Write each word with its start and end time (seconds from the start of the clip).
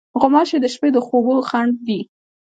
غوماشې 0.19 0.57
د 0.61 0.65
شپې 0.73 0.89
د 0.93 0.97
خوبو 1.05 1.33
خنډ 1.49 1.73
دي. 1.87 1.99